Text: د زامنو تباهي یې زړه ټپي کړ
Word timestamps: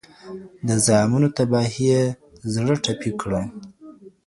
د 0.67 0.69
زامنو 0.85 1.27
تباهي 1.37 1.83
یې 1.91 2.01
زړه 2.53 2.75
ټپي 2.83 3.11
کړ 3.21 3.31